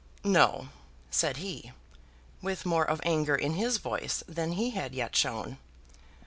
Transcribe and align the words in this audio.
"No," 0.23 0.69
said 1.11 1.37
he, 1.37 1.73
with 2.41 2.65
more 2.65 2.83
of 2.83 3.01
anger 3.03 3.35
in 3.35 3.53
his 3.53 3.77
voice 3.77 4.23
than 4.27 4.53
he 4.53 4.71
had 4.71 4.95
yet 4.95 5.15
shown. 5.15 5.59